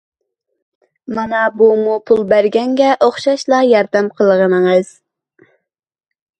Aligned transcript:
مانا 1.17 1.41
بۇمۇ 1.59 1.99
پۇل 2.09 2.23
بەرگەنگە 2.33 2.89
ئوخشاشلا 3.09 3.63
ياردەم 3.75 4.11
قىلغىنىڭىز. 4.17 4.93